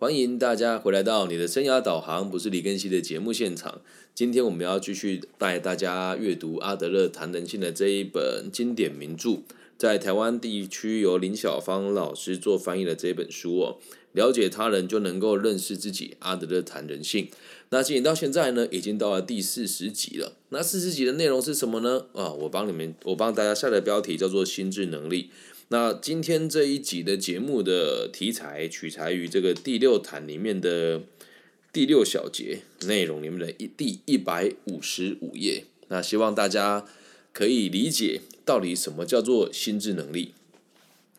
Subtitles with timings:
[0.00, 3.80] 欢迎大家回来到你的生涯导航，不是李根熙的节目现场。
[4.14, 9.38] 今天我们要继续带大家阅读阿德勒谈人性的这一本经典名著，
[9.76, 13.78] 在台湾地区由林小芳老师做翻译的这本书哦。
[14.12, 17.28] 了解他人就能够认识自己，阿德勒谈人性。
[17.70, 20.34] 那进行到现在呢，已经到了第四十集了。
[20.50, 22.06] 那四十集的内容是什么呢？
[22.12, 25.30] 啊，我帮你们，我帮大家下的标题叫做心智能力。
[25.70, 31.02] 那今天这一集的节目的题材取材于这个第六谈里面的
[31.70, 35.64] 第六小节内容里面的一第一百五十五页。
[35.88, 36.86] 那希望大家
[37.34, 40.32] 可以理解到底什么叫做心智能力。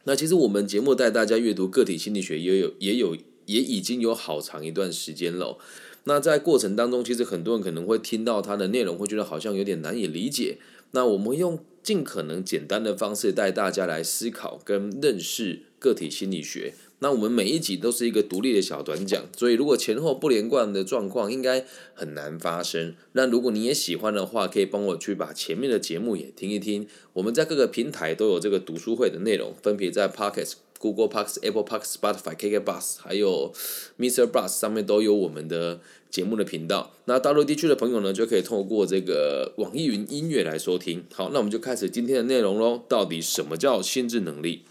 [0.05, 5.59] 那其实我们节目带大家阅读个体心理学也有也有也已经有好长一段时间了。
[6.05, 10.57] 那在过程当中，其实很多人可能会听到它的内容，会觉得好像有点难以理解。
[10.91, 16.73] 那我们用尽可能简单的方式带大家来思考跟认识个体心理学。
[17.01, 22.93] 那我们每一集都是一个独立的小短讲，所以如果前后不连贯的状况，应该很难发生。
[23.13, 26.85] 那如果你也喜欢的话，可以帮我去把前面的节目也听一听。
[27.13, 32.65] 我们在各个平台都有这个读书会的内容，分别在 Pocket、Google p o d c a s Apple p o d c a s Spotify、KK
[32.65, 33.53] Bus 还有
[33.97, 34.29] Mr.
[34.29, 35.79] Bus 上面都有我们的。
[36.09, 41.03] 节目的频道，那大陆地区的朋友呢，就可以透过这个网易云音乐来收听。
[41.13, 42.83] 好，那我们就开始今天的内容喽。
[42.89, 44.63] 到底什么叫心智能力？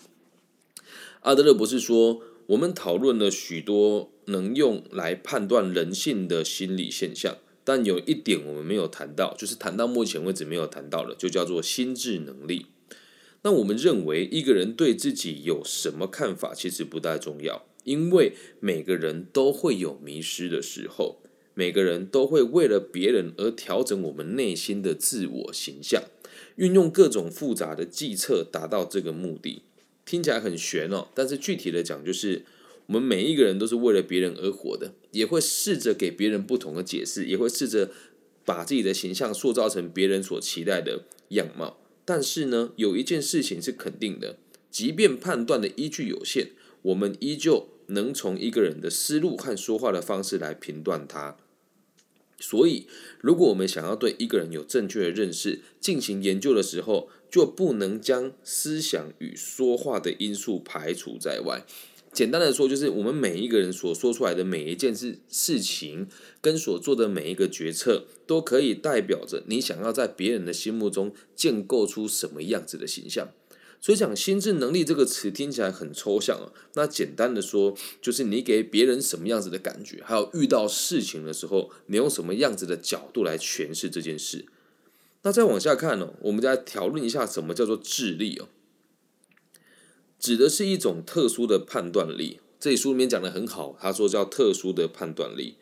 [1.20, 12.66] 阿德勒博士说，我们讨论了许多能用来判断人性的心理现象，但有一点我们没有谈到，就是谈到目前为止没有谈到的，就叫做心智能力。
[13.42, 21.20] 那我们认为，一个人对自己有什么看法，其实不太重要，因为每个人都会有迷失的时候。
[21.58, 26.04] 每个人都会为了别人而调整我们内心的自我形象，
[26.54, 29.62] 运用各种复杂的计策达到这个目的。
[30.04, 32.44] 听起来很玄哦，但是具体的讲，就是
[32.86, 37.90] 我们每一个人都是为了别人而活的，也会试着给别人不同的解释，也会试着
[38.44, 41.80] 把自己的形象塑造成别人所期待的样貌。
[42.04, 44.38] 但是呢，有一件事情是肯定的，
[44.70, 46.52] 即便判断的依据有限，
[46.82, 51.36] 我们依旧能从一个人的思路和说话的方式来评断他。
[52.40, 52.86] 所以，
[53.20, 61.64] 如果我们想要对一个人有正确的认识，进行研究的时候，就不能将思想与说话的因素排除在外。
[62.12, 66.08] 简单的说，就是我们每一个人所说出来的每一件事事情，
[66.40, 73.28] 跟所做的每一个决策，都可以代表着你想要在别人的心目中建构出什么样子的形象。
[73.80, 76.52] 所以讲心智能力这个词听起来很抽象啊。
[76.74, 84.46] 那简单的说，就是你给别人什么样子的感觉，还有遇到事情的时候，你用什么样子的角度来诠释这件事。
[85.22, 88.48] 那再往下看呢，我们再讨论一下什么叫做智力哦，
[90.18, 92.40] 指的是一种特殊的判断力。
[92.60, 95.56] 这里书里面讲的很好，他说叫特殊的判断力。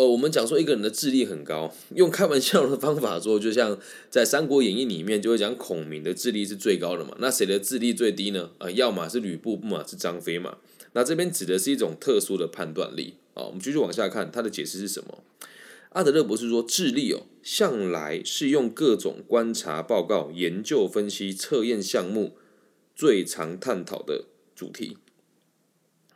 [0.00, 3.78] 呃，我们讲说一个人的智力很高，用开玩笑的方法说，就像
[4.08, 7.14] 在《三国演义》里面就会讲孔明的智力是最高的嘛。
[7.18, 8.50] 那谁的智力最低呢？
[8.56, 10.56] 啊，要么是吕布，不嘛是张飞嘛。
[10.94, 13.16] 那这边指的是一种特殊的判断力。
[13.34, 15.22] 啊，我们继续往下看，他的解释是什么？
[15.90, 22.32] 阿德勒博士说，智力哦，向来是用各种观察报告、研究分析、测验项目
[22.96, 24.24] 最常探讨的
[24.56, 24.96] 主题。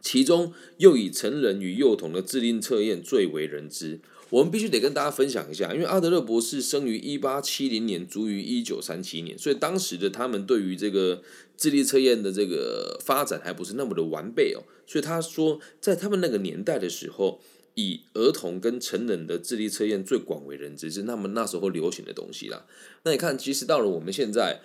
[0.04, 3.98] 其中又以成人与幼童的智力测验最为人知。
[4.28, 11.22] 我们必须得跟大家分享一下，因为阿德勒博士生于一八七零年，卒于一九三七年，所以当时的他们对于这个
[11.56, 14.62] 智力测验的这个发展还不是那么的完备哦。
[14.86, 17.40] 所以他说，在他们那个年代的时候，
[17.74, 22.66] 以儿童跟成人的智力测验最广为人知，是他们那时候流行的东西啦。
[23.04, 24.60] 那你看，其实到了我们现在。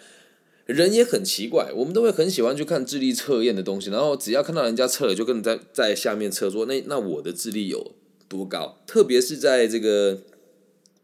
[0.69, 7.95] 人也很奇怪，我们都会很喜欢去看智力测验的东西，然后只要看到人家测了，就跟在在下面测说，那那我的智力有
[8.27, 8.79] 多高？
[8.85, 10.21] 特别是在这个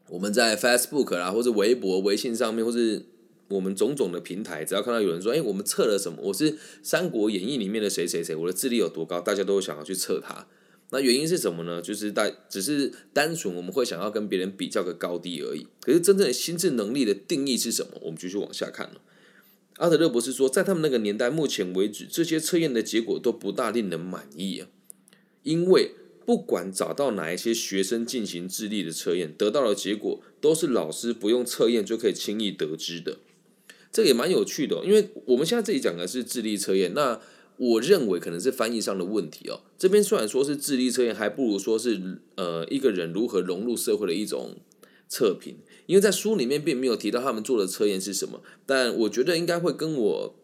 [0.09, 3.05] 我们在 Facebook 啦，或者微博、微信上面，或是
[3.47, 6.19] 我们种种的平台，只要看到有人说，哎，我们测了什么？
[6.21, 6.51] 我是
[6.83, 9.19] 《三国演义》里面的谁谁谁，我的智力有多高？
[9.19, 10.45] 大家都想要去测他。
[10.91, 11.81] 那原因是什么呢？
[11.81, 15.65] 就是大只是单纯我们会想要跟别人比较个高低而已。
[15.81, 17.93] 可是真正的心智能力的定义是什么？
[18.03, 18.91] 我们继续往下看。
[19.77, 24.67] 阿德勒博士说，在他们那个年代，目前为止，这些测验的结果都不大令人满意啊。
[25.43, 25.91] 因为
[26.25, 33.17] 不管找到哪一些学生进行智力的测验，得到的结果都是老师不用测验就可以轻易得知的。
[33.91, 37.19] 这也蛮有趣的，因为我们现在这里讲的是智力测验，那
[37.57, 39.61] 我认为可能是翻译上的问题哦。
[39.77, 44.55] 这边虽然说是智力测验，还不如说是呃一个人如何融入社会的一种。
[45.07, 50.35] 测评，因为在书里面并没有提到他们做的测验是什么，但我觉得应该会跟我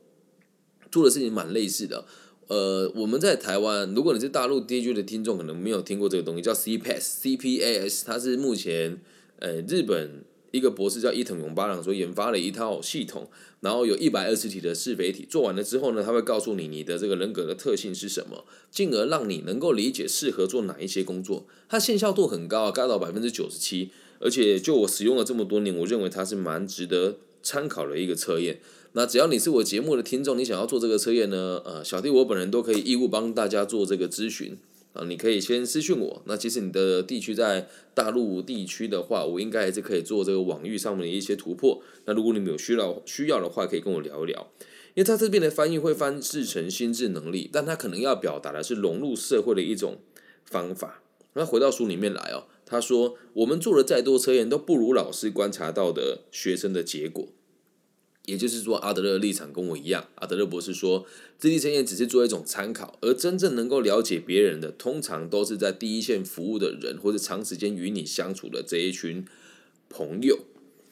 [0.91, 2.05] 做的事情蛮类似的。
[2.47, 9.01] 呃，我们在台湾，如果你是大陆地区的听众，可能没有听过这个东西，叫 CPAS，CPAS，它是目前
[9.39, 13.29] 呃日本一个博士叫伊藤永八郎所研发的一套系统，
[13.61, 21.47] 然后有一百二十题的是非题，做完了之后呢，他会告诉你你的这个人格的特性是什么，进而让你能够理解适合做哪一些工作。
[21.69, 23.91] 它线效度很高，高到百分之九十七，
[24.21, 28.59] 而且就我使用了这么多年，我认为它是蛮值得参考的一个测验。
[28.93, 31.61] 那只要你是我节目的听众，你想要做这个测验呢？
[31.65, 34.57] 呃，小弟我本人都可以义务帮大家做这个咨询
[34.93, 35.03] 啊。
[35.05, 36.21] 你可以先私讯我。
[36.25, 41.81] 那其实你的地区在大陆地区的话，我应该还是可以做这个网域上面的一些突破。
[42.05, 44.51] 那如果你们有需要需要的话，可以跟我聊一聊。
[44.93, 49.99] 因为它这边的翻译会翻译成心智能力，但它可能要表达的是融入社会的一种
[50.43, 51.01] 方法。
[51.33, 57.27] 那回到书里面来哦，他说我们做了再多测验，都不如老师观察到的学生的结果。
[58.25, 60.07] 也就是说，阿德勒的立场跟我一样。
[60.15, 61.05] 阿德勒博士说，
[61.37, 69.25] 智力测验只是做一种参考，而真正能够了解别人的，通常都是在第一线服务的人，或者长时间与你相处的这一群
[69.89, 70.39] 朋友。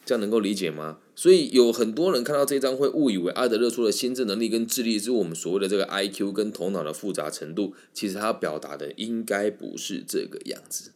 [0.04, 0.98] 这样能够理解吗？
[1.14, 7.74] 所以有很多人看到这张会误以为阿德勒说的心智能力跟智力是我们所谓的这个 I Q 跟头脑的复杂程度。
[7.94, 10.90] 其实他表达的应该不是这个样子。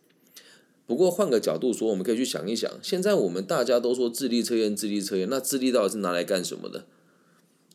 [0.87, 6.85] 不过换个角度说，我们可以去想一想，现在我们大家都说智力测验，智力测验，那智力到底是拿来干什么的？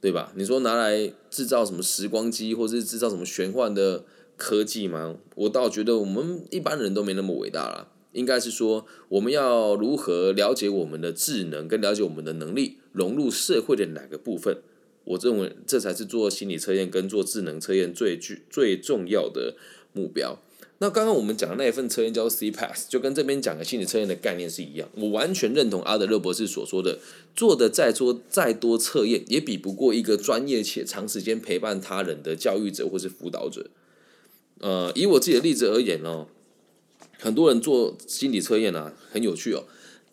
[0.01, 0.31] 对吧？
[0.35, 4.05] 你说拿来制造什么时光机，或者是制造什么玄幻的
[4.37, 5.17] 科技吗？
[5.35, 7.89] 我倒觉得我们一般人都没那么伟大了。
[8.13, 14.57] 应该是说，我们要如何了解我们的智能，跟了解我们的能力融入社会的哪个部分？
[15.03, 19.55] 我认为这才是做心理测验跟做智能测验最具最重要的
[19.91, 20.39] 目标。
[20.81, 24.87] 那刚刚我们讲的那一份测验叫做 C-Pass，就跟这边讲的心理测验的概念是一样。
[24.95, 26.99] 我完全认同阿德勒博士所说的，
[27.35, 33.69] 做的再多再多测验，也比不过一个专业且长时间陪伴他人的教育者或是辅导者。
[34.59, 36.27] 呃，以我自己的例子而言哦，
[37.19, 39.65] 很多人做心理测验啊，很有趣哦，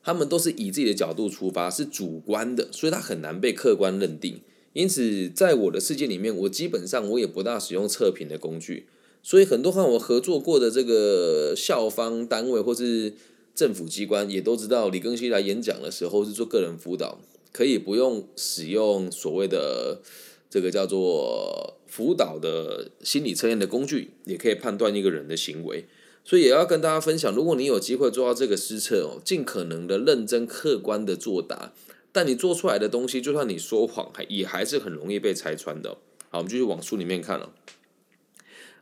[0.02, 4.40] 他们都是以自己的角度出发，是主观的，所以他很难被客观认定。
[4.72, 8.86] 因此，在我的世界里面，我基本上我也不大使用测评的工具。
[9.26, 13.12] 所以很多和我合作过的这个校方单位或是
[13.56, 17.18] 政府机关也都知道，李庚希来演讲的时候是做个人辅导，
[17.50, 20.00] 可以不用使用所谓的
[20.48, 25.86] 这个叫做辅导的心理测验的工具，也可以判断一个人的行为。
[26.24, 31.72] 所以也要跟大家分享，如果你有机会做到这个施测哦，尽可能的认真客观的作答，
[32.12, 35.96] 但你做出来的东西，就算你说谎，还也还是很容易被拆穿的。
[36.30, 37.50] 好，我们继续往书里面看了。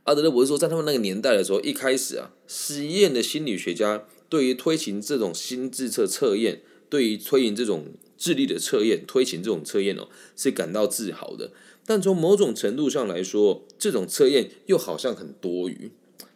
[0.05, 6.61] 阿德勒博士说，在他们那个年代的时候，一开始啊，实验的心理学家对于推行这种心智测测验，
[6.91, 7.87] 对于推行这种
[8.19, 11.53] 智力的测验，推行这种测验哦，是感到自豪的。
[11.87, 15.91] 但从某种程度上来说，这种测验又好像很多余。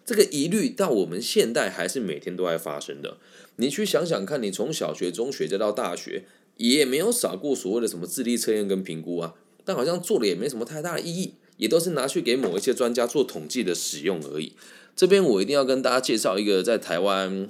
[0.07, 3.19] 这个疑虑到我们现代还是每天都在发生的。
[3.57, 6.25] 你去想想看，你从小学、中学再到大学，
[6.57, 9.35] 也没有少过所谓的什么智力测验跟评估啊，
[9.67, 11.35] 但好像做了也没什么太大的意义。
[11.59, 14.53] 也都是拿去给某一些专家做统计的使用而已。
[14.97, 17.49] 这边我一定要跟大家介绍一个在台湾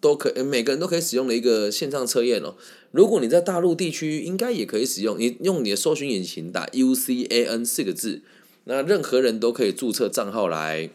[0.00, 2.54] 都可每个人都可以使用的一个线上测验哦。
[2.90, 5.18] 如果你在大陆地区，应该也可以使用。
[5.18, 8.20] 你用你的搜寻引擎打 UCAN 四个字，
[8.64, 10.90] 那任何人都可以注册账号来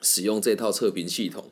[0.00, 1.50] 使用这套测评系统。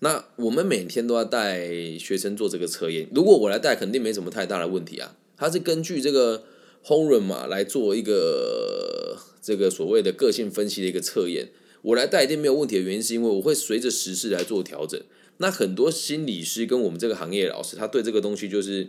[0.00, 3.08] 那我们每天都要带学生做这个测验。
[3.14, 5.16] 如果我来带，肯定没什么太大的问题啊。
[5.36, 6.44] 它是根据这个
[6.84, 8.96] Horan 嘛来做一个。
[9.40, 11.48] 这个所谓的个性分析的一个测验，
[11.82, 15.00] 我来带一定没有问题的原因，是因为我会随着时事来做调整。
[15.38, 18.88] 那很多心理师跟我们这个行业老师，他对这个东西就是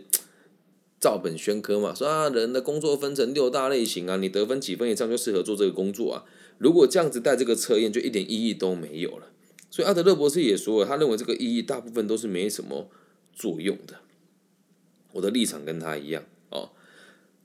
[1.00, 6.24] 照本宣科嘛，说啊，人的工作分成六大类型啊，你得分几分以上就适合做这个工作啊。
[6.58, 9.28] 如果这样子带这个测验，就一点意义都没有了。
[9.70, 12.90] 所以阿德勒博士也说了，他认为这个意义大部分都是没什么
[13.32, 14.00] 作用的。
[15.12, 16.70] 我的立场跟他一样哦。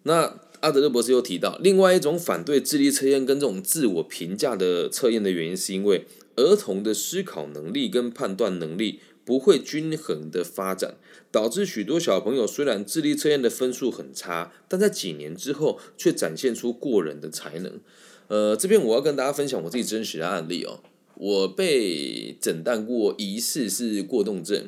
[0.04, 0.40] 那。
[0.66, 6.06] 阿德勒博士又提到，另外一种反对智力测验跟这种自我评价的测验的原因，是因为
[6.38, 10.96] 儿童的思考能力跟判断能力不会均衡的发展，
[11.32, 17.80] 导致许多小朋友虽然智力测验的分数很差，但在几年之后却展现出过人的才能。
[18.28, 20.82] 呃，这边我要跟大家分享我自己真实的案例哦，
[21.14, 24.68] 我被诊断过疑似是过动症。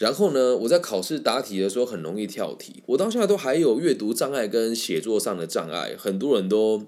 [0.00, 6.86] 然后呢，我在考试答题的时候很容易跳题，我到现在都还有阅读障碍跟写作上的障碍，很多人都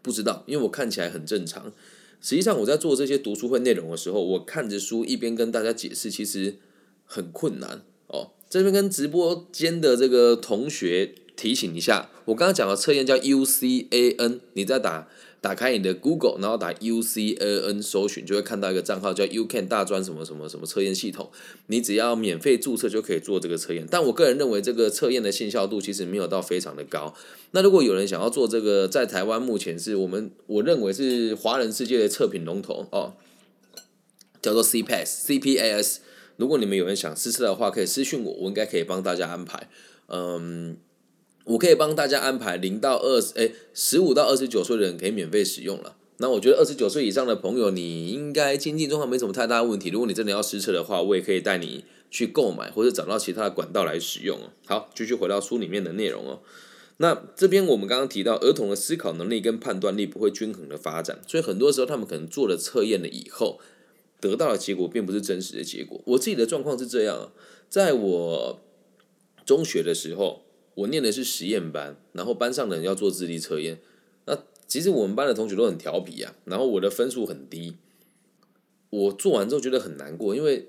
[0.00, 1.70] 不知道，因为我看起来很正常。
[2.22, 6.56] 实际上我在做这些读书会内容的时候，我看着书一边跟大家解释，其实
[7.04, 8.30] 很困难哦。
[8.48, 15.08] 这边跟直播间的这个同学提醒一下，我刚刚讲的测验叫 UCAN，你在打
[15.42, 21.32] 打开你的 Google，然后打 U C A N 搜寻，就会看到一个账号叫 U Can 大专什么什么什么测验系统。
[21.66, 23.84] 你只要免费注册就可以做这个测验。
[23.90, 27.12] 但我个人认为这个测验的信效度其实没有到非常的高。
[27.50, 33.14] 那如果有人想要做这个，在台湾目前是我们我认为是华人世界的测评龙头哦，
[34.40, 36.02] 叫做 C P A S C P A S。
[36.36, 39.68] 如果你们有人想试测的话，可以私信我，我应该可以帮大家安排。
[40.06, 40.76] 嗯。
[41.44, 45.96] 我可以帮大家安排零到二十，哎，十五到二十九岁的人可以免费使用了。
[46.18, 49.88] 那我觉得二十九岁以上的朋友，你应该经济状况没什么太大问题。
[49.88, 54.52] 如果你真的要试测的话，我也可以带你去购买或者找到其他的管道来使用哦。
[54.66, 56.40] 好，继续回到书里面的内容哦。
[56.98, 63.58] 那这边我们刚刚提到，儿童的思考能力跟判断力不会均衡的发展，所以很多时候他们可能做了测验了以后，
[64.20, 66.00] 得到的结果并不是真实的结果。
[66.04, 67.32] 我自己的状况是这样，
[67.68, 68.60] 在我
[69.44, 70.42] 中学的时候。
[70.74, 73.80] 我念的是实验班，然后班上的人要做智力测验。
[74.26, 77.76] 那其实我们班的同学都很调皮啊，然后我的分数很低。
[78.90, 80.68] 我做完之后觉得很难过，因为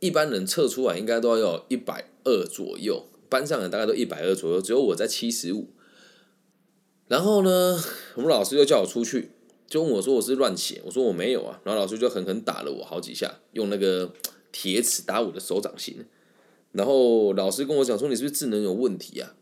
[0.00, 5.68] 一般人测出来应该都要一百二左右，班上人大概都一百二左右，只有我在七十五。
[7.08, 7.82] 然后呢，
[8.14, 9.30] 我们老师就叫我出去，
[9.66, 11.60] 就问我说我是乱写，我说我没有啊。
[11.64, 14.12] 然后老师就狠狠打了我好几下，用那个
[14.50, 16.04] 铁尺打我的手掌心。
[16.72, 19.34] 然后老师跟我讲说：“你是不是智能有问题啊？”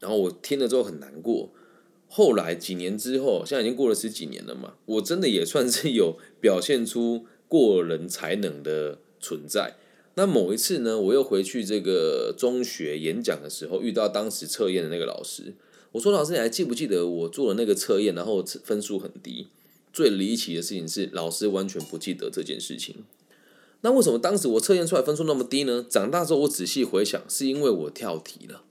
[0.00, 1.50] 然后我听了之后很难过。
[2.08, 9.76] 后来几年之后，现在已经过了十几年了嘛，我真的也算是有表现出过人才能的存在。
[10.14, 15.54] 那某一次呢，我又回去这个中学演讲的时候，遇到当时测验的那个老师，
[15.92, 18.14] 我说：“老师，你还记不记得我做的那个测验？
[18.14, 19.48] 然后分数很低。
[19.92, 22.96] 最离奇的事情是，老师完全不记得这件事情。”
[23.82, 25.84] 那为什么当时我测验出来分数那么低呢？
[25.88, 28.62] 长大之后我仔细回想，是因为我跳题了，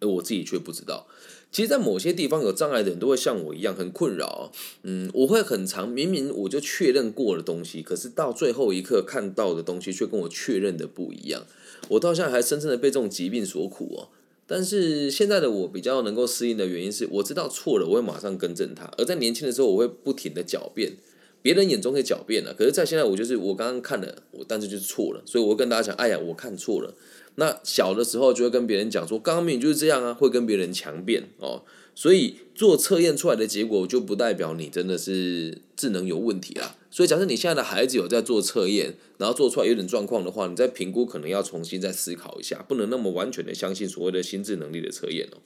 [0.00, 1.06] 而我自己却不知道。
[1.50, 4.52] 其实，在某些地方有障碍的人都会像我一样很困扰。
[4.82, 11.46] 嗯，我会很长，明明我就确认过的东西，可是到最后一刻看到的东西却跟我确认的不一样。
[11.88, 14.08] 我到现在还深深的被这种疾病所苦哦。
[14.46, 18.90] 但是现在的我比较能够适应的原因是，我知道错了，我会马上更正它。
[18.98, 20.98] 而在年轻的时候，我会不停的狡辩。
[21.40, 26.94] 别人眼中可以狡辩了，可是，在现在我就是我刚刚看了，我但是就是错了，所以我跟大家讲，哎呀，我看错了。
[27.36, 31.62] 那小的时候就会跟别人讲说，刚刚明明就是这样啊，会跟别人强辩哦。
[31.94, 36.76] 所以做测验出来的结果就不代表你真的是智能有问题啦。
[36.90, 45.38] 所以假设你现在的孩子有在做测验，然后做出来有点状况的话，你在评估可能要重新再思考一下，不能那么完全的相信所谓的心智能力的测验哦。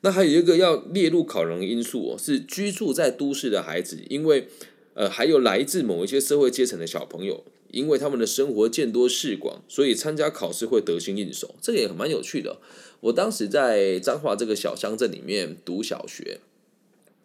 [0.00, 4.48] 那还有一个要列入考量的因素哦，是居住在都市的孩子，因为。
[4.94, 12.58] 呃，还有来自某一些社会阶层的小朋友，因为他们的生活见多识广，所以参加考试会得心应手，这个也蛮有趣的。
[13.00, 16.40] 我当时在彰化这个小乡镇里面读小学，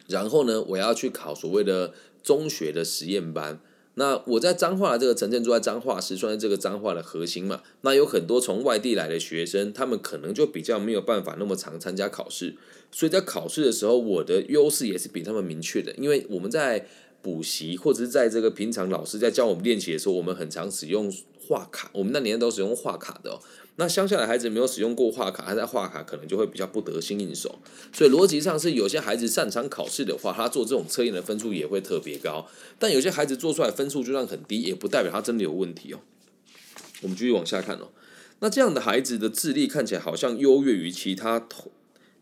[0.08, 1.94] 然后呢，我要去考所谓的
[2.24, 3.60] 中学的实验班。
[3.96, 7.64] 那我在彰化这个城镇住在彰化市，算是这个彰化的核心嘛。
[7.82, 12.56] 那有很多从外地来的学生，他们可能就比较没有办法那么常参加考试，
[12.92, 16.88] 所以在考试的时候，我的优势也是比他们明确的，因为我们在。
[17.28, 21.92] 补习或者是在这个平常老师在教我们练习的时候，我们很常使用画卡。
[21.92, 23.32] 我们那年代都使用画卡的。
[23.32, 23.42] 哦
[23.80, 27.60] 那乡下的孩子没有使用过画卡，他在画卡可能就会比较不得心应手。
[27.94, 32.48] 所以逻辑上是有些孩子擅长考试的话，他做这种测验的分数也会特别高。
[32.80, 36.00] 但有些孩子做出来分数就算很低，也不代表他真的有问题哦。
[37.02, 37.90] 我们继续往下看哦。
[38.40, 41.72] 那这样的孩子的智力看起来好像优越于其他同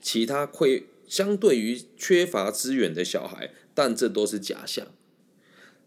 [0.01, 3.51] 其他亏相对于缺乏资源的小孩。
[3.75, 4.87] 但这都是假象。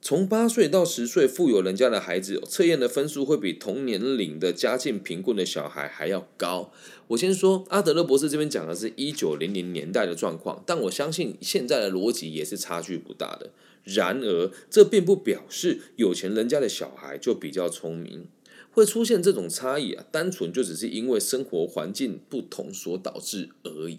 [0.01, 6.73] 从八岁到十岁，富有人家的孩子测验的分数会比同年龄的家境贫困的小孩还要高。
[7.09, 13.51] 我先说，阿德勒博士这边讲的是一九零零年代的状况，但我相信现在的逻辑也是差距不大的。
[13.83, 18.29] 然而，这并不表示有钱人家的小孩就比较聪明，
[18.71, 23.99] 会出现这种差异啊，单纯就只是因为生活环境不同所导致而已。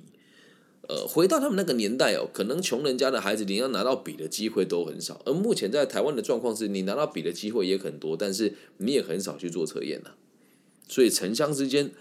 [0.89, 10.10] 呃，回到他们那个年代哦，可能穷人家的孩子你要拿到笔的机会都很少，而目前在台湾的状况是你拿到笔的机会也很多，但是你也很少去做测验呐，
[10.88, 11.91] 所以城乡之间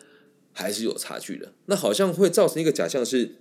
[0.55, 1.53] 还是有差距的。
[1.67, 3.33] 那好像会造成一个假象是，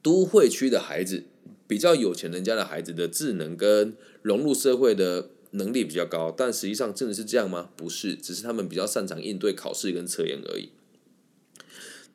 [0.00, 1.24] 都会区的孩子
[1.66, 7.70] 比较有钱人家的孩子的智能跟融入社会的能力比较高，但实际上真的是这样吗？
[7.76, 10.68] 不是，只是他们比较擅长应对考试跟测验而已。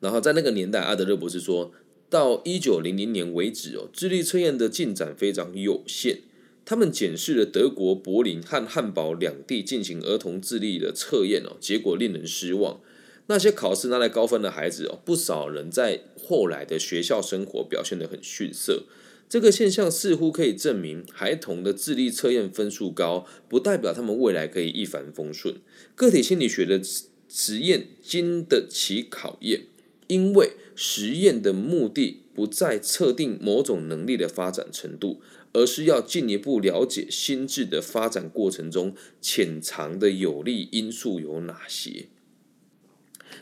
[0.00, 1.74] 然后在那个年代，阿德勒博士说。
[2.10, 6.20] 到一九零零年为止哦，智力测验的进展非常有限。
[6.64, 12.80] 他们检视了德国柏林和汉堡两地进行儿童智力的测验哦，结果令人失望。
[13.26, 18.84] 那些考试拿来高分的孩子哦，不少人在后来的学校生活表现得很逊色。
[19.28, 25.56] 这个现象似乎可以证明，孩童的智力测验分数高，不代表他们未来可以一帆风顺。
[25.94, 26.80] 个体心理学的
[27.28, 29.64] 实验经得起考验，
[30.08, 35.20] 因为实验的目的不在测定某种能力的发展程度，
[35.52, 42.08] 而是要进一步了解心智的发展过程中潜藏的有利因素有哪些。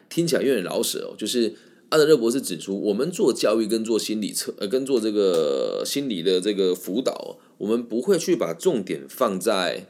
[0.08, 1.54] 听起来有点老舍哦，就是。
[1.88, 9.86] 阿德勒博士指出，我们做教育跟做心理测呃，跟做这个心理的这个辅导，我们不会去把重点放在，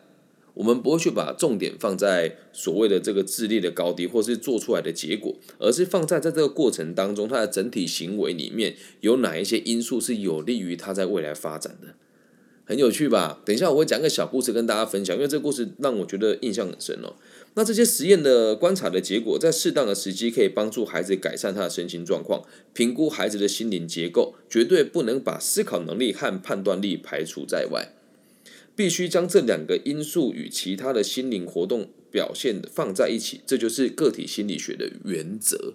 [0.56, 11.94] 我们不会去把重点放在所谓的这个智力的高低，或是做出来的结果，而是放在在这个过程当中，他的整体行为里面有哪一些因素是有利于他在未来发展的。
[12.68, 13.40] 很有趣吧？
[13.44, 17.14] 等一下我会讲个小故事跟大家分享，因为这个故事让我觉得印象很深哦。
[17.54, 27.92] 那这些实验的观察的结果，在适当的时机可以帮助孩子改善他的身心状况，评估孩子的心灵结构，绝对不能把思考能力和判断力排除在外，
[28.76, 35.72] 必须将这两个因素与其他的心灵活动表现放在一起，这就是个体心理学的原则。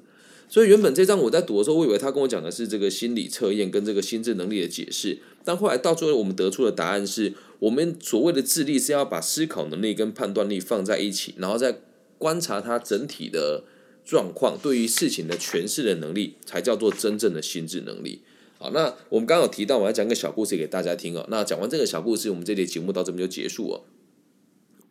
[0.47, 11.79] 所以原本这张我在读的时候，我以为他跟我讲的是这个心理测验跟这个心智能力的解释，但后来到最后我们得出的答案是，我们所谓的智力是要把思考能力跟判断力放在一起，然后再
[12.17, 13.63] 观察他整体的
[14.05, 18.21] 状况，对于事情的诠释的能力，才叫做真正的心智能力。
[18.61, 21.25] 好，那我们刚刚有提到，我要讲个小故事给大家听哦。
[21.29, 23.81] 那讲完这个小故事，我们这节节目到这边就结束哦。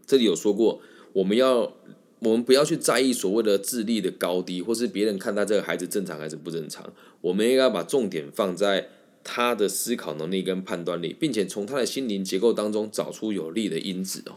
[0.06, 0.80] 这里有说过，
[1.12, 1.72] 我们要。
[2.22, 6.92] 我们不要去在意所谓的智力的高低，或是别人看待这个孩子正常还是不正常。
[7.22, 8.90] 我们应该把重点放在
[9.24, 14.36] 他的思考能力跟判断力，并且从他的心灵结构当中找出有利的因子哦。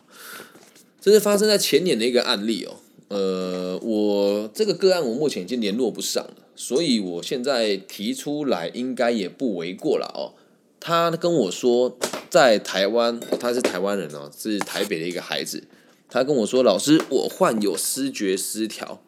[1.01, 2.77] 这是发生在前年的一个案例哦。
[3.09, 10.33] 呃，我这个个案我目前已经联络不上了，所以我现在提出来应该也不为过了哦。
[10.79, 11.97] 他跟我说，
[12.29, 15.63] 在台湾，他是台湾人哦，是台北的一个孩子。
[16.09, 19.01] 他跟我说：“老师，我患有视觉失调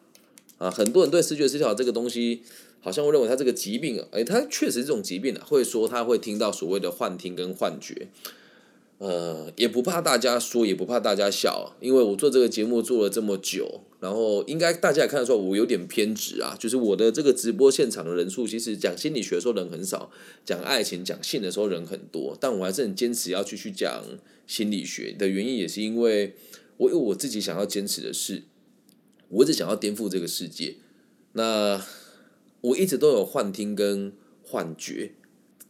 [0.58, 0.68] 啊！
[0.68, 2.42] 很多人对视觉失调这个东西，
[2.80, 8.08] 好像会认为他这个疾病啊，哎，他确实这种疾病啊，会说他会听到所谓的幻听跟幻觉。
[8.98, 16.56] 呃，也不怕大家说，也不怕大家笑，因为我做这个节目做了这么久，然后应该大家也看得出来，我有点偏执啊。
[16.58, 20.10] 就是我的这个直播现场的人数，其实讲心理学的时候人很少，
[20.44, 24.04] 讲爱情、讲性的时候人很多，但我还是很坚持要继续讲
[24.46, 26.34] 心理学的原因，也是因为。”
[26.78, 28.42] 我有我自己想要坚持的事，
[29.30, 30.74] 我一直想要颠覆这个世界。
[31.32, 31.82] 那
[32.60, 35.12] 我一直都有幻听跟幻觉，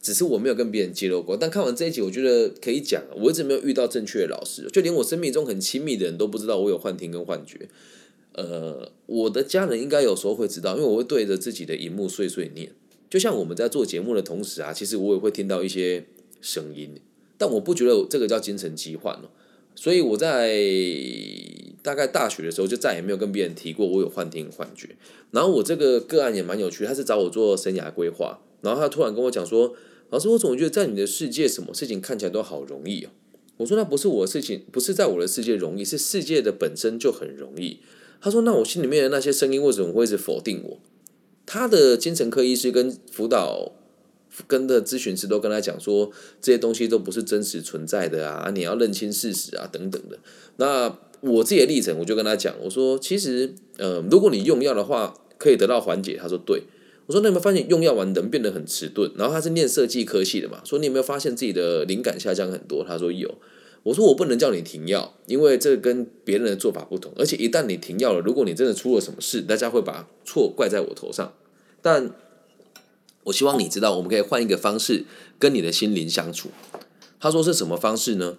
[0.07, 1.37] 只是我没有跟别人揭露过。
[1.37, 3.03] 但看完这一集，我觉得可以讲。
[3.17, 7.69] 我一直没有遇到正确的老师，就连我生命中很亲密的人都不知道我有幻听跟幻觉。
[8.35, 12.71] 呃，我的家人应该有时候会知道，因为我会对着自己的荧幕碎碎念。
[13.11, 16.07] 就像我们在做节目的同时啊，其实我也会听到一些
[16.41, 16.91] 声音，
[17.37, 19.31] 但我不觉得这个叫精神疾患哦。
[19.75, 20.57] 所以我在
[21.83, 24.91] 大概大学的时候就再也没有跟别人提过我有幻听幻觉。
[25.33, 29.75] 然后我这个个案也蛮有趣，他是找我做生涯规划，然后他突然跟我讲说
[30.11, 33.11] ：“老师，我总觉得在你的世界，什么事情看起来都好容易哦。”
[33.59, 37.79] 我说：“那不是我的事情，不是在我的世界容易，是世界的本身就很容易。”
[38.21, 40.79] 他说：“那我心里面的那些声音为什么会一直否定我？”
[41.47, 43.73] 他的精神科医师跟辅导。
[44.47, 46.11] 跟的咨询师都跟他讲说，
[46.43, 50.19] 这些东西都不是真实存在的啊，你要认清事实啊，等等的。
[50.57, 56.19] 那我自己的历程，我就跟他讲，我说其实，呃，如果你用药的话，可以得到缓解。
[56.21, 56.65] 他说对，
[57.07, 59.11] 我说那有没有发现用药完人变得很迟钝？
[59.17, 62.85] 然后他是念设计科系的嘛，说你有没有发现自己的灵感下降很多？
[62.85, 63.35] 他说有。
[63.85, 71.33] 我说我不能叫你停药，因为这跟别人的做法不同，而且一旦你停药了，如果你真的出了什么事，大家会把错怪在我头上。
[71.81, 72.11] 但
[73.23, 75.05] 我希望你知道，我们可以换一个方式
[75.39, 76.51] 跟你的心灵相处。
[77.21, 78.39] 他说是什么方式呢？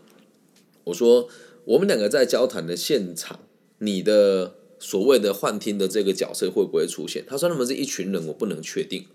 [0.84, 1.30] 我说
[1.63, 3.39] 我们两个在交谈的现场，
[3.80, 7.24] 你的所谓的幻听的这个角色会不会出现？
[7.28, 9.06] 他说他们是一群人，我不能确定。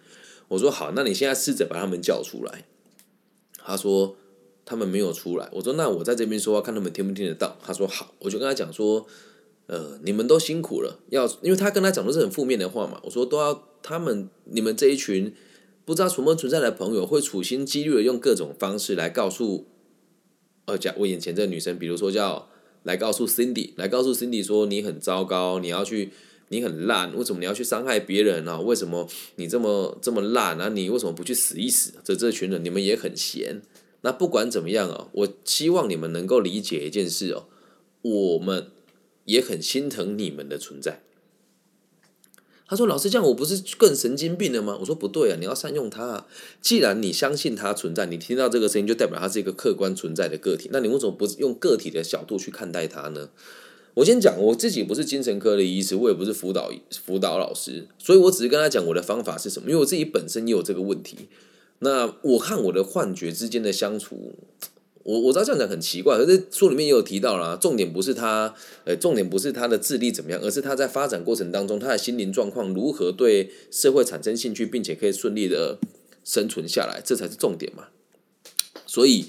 [0.48, 2.64] 我说好，那你现在试着把他们叫出来。
[3.58, 4.16] 他说
[4.64, 5.48] 他们没有出来。
[5.52, 7.56] 我说那我在这边说话，看他们听不听得到。
[7.62, 9.06] 他说好，我就跟他讲说，
[9.66, 13.00] 呃，你们都辛苦了，要因为他跟他讲的是很负面的话嘛。
[13.04, 15.34] 我说都要他们你们这一群。
[15.84, 19.66] 不知道存不存在的朋友会处心积虑的用各种方式来告诉，
[20.66, 22.48] 呃，假我眼前这个女生，比如说叫
[22.84, 26.10] 来告诉 Cindy，来告诉 Cindy 说你很糟糕，你要去，
[26.48, 28.60] 你很烂，为什么你要去伤害别人呢？
[28.60, 30.68] 为什么你这么这么烂那？
[30.68, 31.94] 你为什么不去死一死？
[32.04, 33.62] 这这群人你们也很闲。
[34.02, 37.46] 那不管怎么样啊，我希望你们能够理解一件事哦，
[38.02, 38.66] 我们
[39.26, 41.02] 也很心疼你们的存在。
[42.72, 46.24] 他说：“老师，这样我不是更神经病了吗？”我说：“不对啊，你要善用它。
[46.62, 53.28] 既然你相信它存在，你听到这个声音就代表它是一个客观存在的个体，那你为什么不用个体的角度去看待它呢？”
[53.92, 56.72] 我先讲，我自己不是精神科的医师，我也不是辅导
[57.04, 61.28] 辅导老师，所以我只是跟他讲我的方法是什么，因为我自己本身也有这个问题。
[61.80, 64.32] 那我看我的幻觉之间的相处。
[65.04, 75.78] 我我知道这样讲很奇怪，可是书里面也有提到啦，重点不是他，呃，重点不是他的智力怎么样，而是他在发展过程当中，他的心灵状况如何对社会产生兴趣，并且可以顺利的
[76.24, 77.88] 生存下来，这才是重点嘛。
[78.86, 79.26] 所以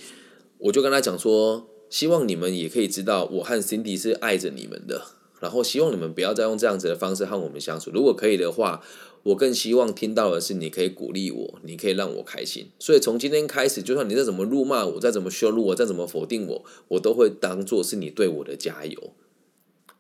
[0.60, 5.02] 我就跟他讲说，希望你们也可以知道，我和 Cindy 是爱着你们的，
[5.40, 8.84] 然后希望你们不要再用这样子的方式和我们相处，如果可以的话。
[9.24, 12.68] 我更希望听到的是，你可以鼓励我，你可以让我开心。
[12.78, 19.14] 所以从今天开始，就算你再怎么辱骂我，再怎么羞辱我，再怎么否定我，我都会当做是你对我的加油，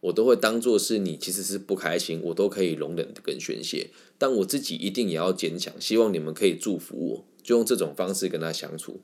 [0.01, 3.91] 我都会当做是你其实是不开心，我都可以容忍跟宣泄。
[4.17, 5.73] 但我自己一定也要坚强。
[5.79, 8.99] 希望你们可以祝福我，就用这种方式跟他相处。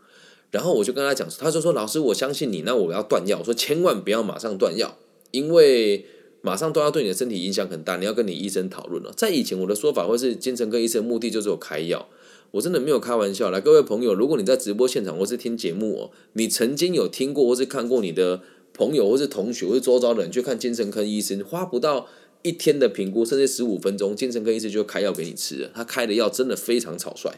[0.51, 4.97] 然后我就跟他讲，他就说：“老师，我相信你，那我要断药。”我说：“千万不要马上断药，
[5.31, 6.05] 因为。”
[6.41, 9.11] 马上都要对你的身体影响很大，你要跟你医生讨论了。
[9.15, 12.07] 在以前，我的说法或是精神科医生目的就是有开药，
[12.51, 13.49] 我真的没有开玩笑。
[13.49, 18.41] 来，各位朋友，如果你在直播现场或是听节目哦，你曾经有听过或是看过你的
[18.73, 22.07] 朋友或是同学或是周遭的人去看精神科医生，花不到
[22.41, 25.69] 一天的评估，甚至十五分钟，精神科医生就开药给你吃了。
[25.75, 27.31] 他开的药真的非常草率。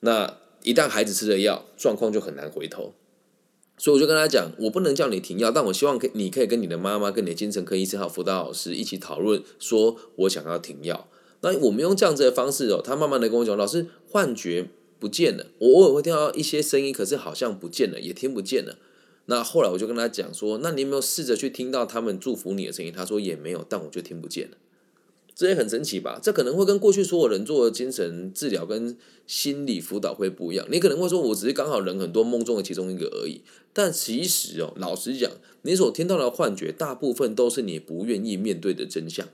[0.00, 2.94] 那一旦孩子吃了药，状况就很难回头。
[3.78, 11.08] 所以我就跟他讲，我不能叫你停药，但我希望可你可以跟你的妈妈、跟你的精神科医生还有辅导老师一起讨论，说我想要停药。
[11.40, 18.76] 那我们用这样子的方式哦，他慢慢的跟我讲，老师幻觉不见了，我偶尔会听到一些声音，可是好像不见了，也听不见了。
[19.26, 22.92] 那后来我就跟他讲说，那你有没有试着去听到他们祝福你的声音？
[22.92, 24.56] 他说也没有，但我就听不见了。
[25.38, 26.18] 这也很神奇吧？
[26.20, 30.66] 这可能会跟过去所有人做的精神治疗跟心理辅导会不一样。
[30.68, 33.42] 你可能会说，我只是刚好人很多梦中的其中一个而已。
[33.72, 35.30] 但其实哦，老实讲，
[35.62, 39.28] 你所听到的幻觉，大部分都是你不愿意面对的真相。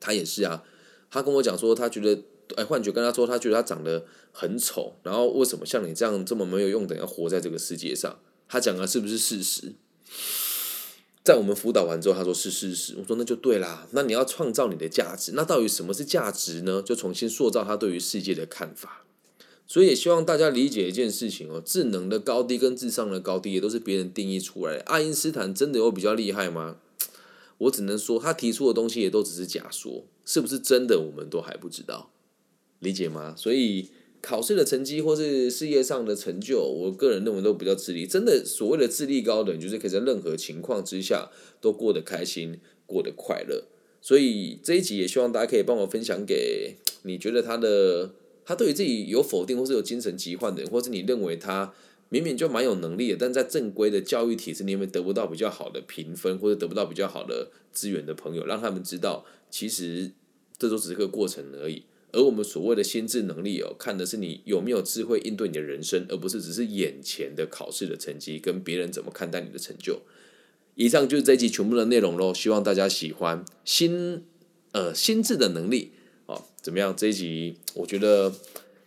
[0.00, 0.64] 他也是啊，
[1.10, 2.22] 他跟我讲说，他觉得，
[2.56, 8.18] 哎，幻觉跟他说，他觉得他长得很丑，然后为什么像你这样这么没有用的要活在这个世界上？
[8.48, 9.74] 他讲的是不是事实？
[11.30, 12.96] 在我们辅导完之后，他说是事实。
[12.98, 13.86] 我说那就对啦。
[13.92, 16.82] 那你要创造你的价值，那到底什么是价值呢？
[16.82, 19.04] 就重新塑造他对于世界的看法。
[19.64, 24.80] 所以也希望大家理解一件事情哦，智能的高低跟智商的高低也都是别人定义出来的。
[24.80, 26.78] 爱因斯坦真的有比较厉害吗？
[27.58, 32.10] 我只能说他提出的东西也都只是假说，是不是真的我们都还不知道，
[32.80, 33.34] 理解吗？
[33.36, 33.90] 所以。
[34.22, 38.06] 考试的成绩或是事业上的成就，我个人认为都比较智力。
[38.06, 41.30] 真的所谓的智力高的人，就是可以在任何情况之下
[41.60, 43.64] 都过得开心、过得快乐。
[44.02, 48.10] 所以这一集也希望大家可以帮我分享给你觉得他的
[48.44, 51.72] 他对于自己有否定或是有精神疾患的人，或是你认为他
[52.08, 60.10] 明明就蛮有能力的，但在正规的教育体制里面得不到比较好的评分或者得不到比较好的资源的朋友，让他们知道，其实
[60.58, 61.84] 这都只是个过程而已。
[62.12, 70.00] 而我们所谓的心智能力哦，看的是你有没有智慧应对你的人生，而不是只是眼前的考试的成绩跟别人怎么看待你的成就。
[70.74, 74.24] 以上就是这一集全部的内容喽，希望大家喜欢心
[74.72, 75.92] 呃心智的能力
[76.26, 76.94] 哦，怎么样？
[76.96, 78.32] 这一集我觉得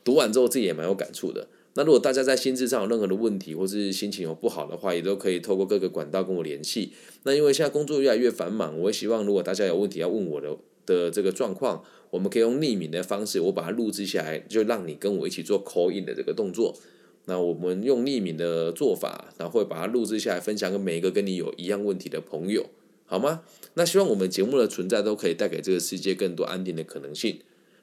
[0.03, 1.47] 读完之后自己也蛮有感触的。
[1.75, 6.93] 那如果大家在心智上有任何的问题，或是心情有不好的话，也都可以透过各个管道跟我联系。
[7.23, 10.57] 那因为现在工作越来越繁忙，我也希望如果大家有问题要问我的。
[10.86, 11.81] 的这个状况，
[12.13, 16.78] 我们可以用匿名的方式，我把它录制下来，就让你跟我一起做 call in 的这个动作。
[17.26, 22.67] 那我们用匿名的做法，然后会把它录制下来，分享给每一个跟你有一样问题的朋友，
[23.08, 23.41] 好吗？
[23.73, 27.39] 那希望我们节目的存在都可以带给这个世界更多安定的可能性。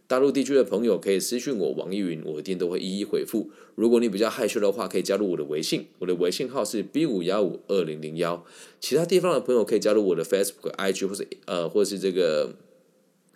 [0.07, 3.51] 大陆地区的朋友可以私讯我网易云，我一定都会一一回复。
[3.75, 8.47] 如果你比较害羞的话，可以加入我的微信，我的微信号是 B 五幺五二零零幺。
[8.79, 12.55] 其他地方的朋友可以加入我的 Facebook、IG 或者呃或者是这个。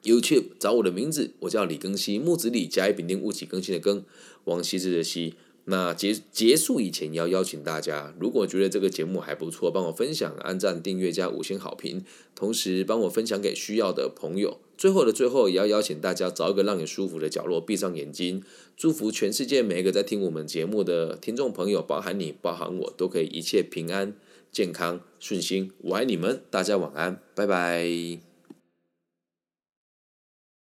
[0.04, 4.04] YouTube 找我的名字，我叫李更新，木子李，甲乙丙丁戊己更新的更，
[4.44, 5.34] 王羲之的羲。
[5.66, 14.58] 那结结束以前，要邀请大家，如果觉得这个节目还不错，帮我分享、按赞、订阅加五星好评，同时帮我分享给需要的朋友。
[14.76, 18.42] 最后的最后，也要邀请大家找一个让你舒服的角落，闭上眼睛，
[18.76, 24.14] 祝福全世界每一个在听我们节目的听众朋友，包含你，包含我，都可以一切平安、
[24.52, 25.72] 健康、顺心。
[25.78, 28.34] 我爱你们，大家晚安，拜拜。